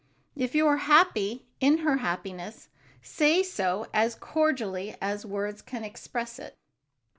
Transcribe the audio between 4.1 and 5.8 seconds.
cordially as words